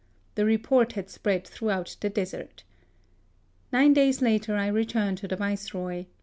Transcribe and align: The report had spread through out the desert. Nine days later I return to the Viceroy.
The 0.33 0.45
report 0.45 0.93
had 0.93 1.11
spread 1.11 1.45
through 1.45 1.69
out 1.69 1.95
the 2.01 2.09
desert. 2.09 2.63
Nine 3.71 3.93
days 3.93 4.19
later 4.19 4.55
I 4.55 4.65
return 4.65 5.15
to 5.17 5.27
the 5.27 5.35
Viceroy. 5.35 6.05